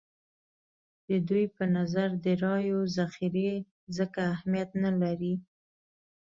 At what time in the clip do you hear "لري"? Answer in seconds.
5.01-5.33